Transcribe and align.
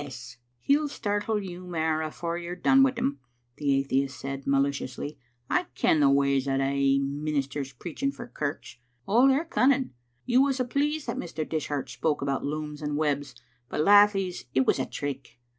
"He'll 0.61 0.87
startle 0.87 1.39
you 1.39 1.67
mair 1.67 2.01
afore 2.01 2.35
you're 2.35 2.55
done 2.55 2.81
wi' 2.81 2.93
him," 2.97 3.19
the 3.57 3.75
atheist 3.77 4.19
said 4.19 4.47
maliciously." 4.47 5.19
I 5.47 5.65
ken 5.75 5.99
the 5.99 6.09
ways 6.09 6.47
o' 6.47 6.57
thae 6.57 6.97
ministers 6.97 7.73
preaching 7.73 8.11
for 8.11 8.25
kirks. 8.25 8.77
Oh, 9.07 9.27
they're 9.27 9.45
cunning. 9.45 9.91
You 10.25 10.41
was 10.41 10.59
a' 10.59 10.65
pleased 10.65 11.05
that 11.05 11.17
Mr. 11.19 11.47
Dishart 11.47 11.87
spoke 11.91 12.23
about 12.23 12.43
looms 12.43 12.81
and 12.81 12.97
webs, 12.97 13.35
but, 13.69 13.81
lathies, 13.81 14.45
it 14.55 14.65
was 14.65 14.79
a 14.79 14.87
trick. 14.87 15.37